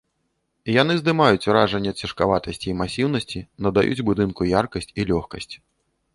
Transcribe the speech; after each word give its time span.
Яны 0.81 0.93
здымаюць 1.01 1.43
уражанне 1.51 1.93
цяжкаватасці 2.05 2.67
і 2.73 2.73
масіўнасці, 2.81 3.43
надаюць 3.67 4.05
будынку 4.09 4.41
яркасць 4.59 4.93
і 4.99 5.09
лёгкасць. 5.13 5.55